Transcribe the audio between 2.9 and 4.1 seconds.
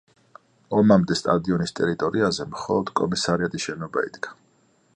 კომისარიატის შენობა